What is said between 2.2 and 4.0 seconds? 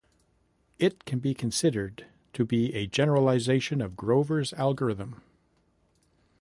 to be a generalization of